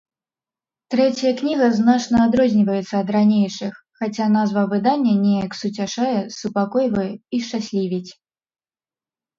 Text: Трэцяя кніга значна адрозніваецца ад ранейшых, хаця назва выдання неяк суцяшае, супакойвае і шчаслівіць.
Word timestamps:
Трэцяя 0.93 1.33
кніга 1.41 1.67
значна 1.79 2.17
адрозніваецца 2.27 2.93
ад 3.01 3.07
ранейшых, 3.17 3.73
хаця 4.01 4.25
назва 4.37 4.61
выдання 4.75 5.13
неяк 5.25 5.51
суцяшае, 5.63 6.19
супакойвае 6.39 7.09
і 7.15 7.37
шчаслівіць. 7.49 8.11